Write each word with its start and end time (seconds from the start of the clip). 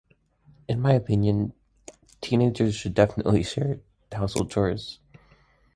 In 0.67 0.81
my 0.81 0.93
opinion, 0.93 1.53
teenagers 2.21 2.73
should 2.73 2.95
definitely 2.95 3.43
share 3.43 3.81
household 4.11 4.49
chores. 4.49 4.97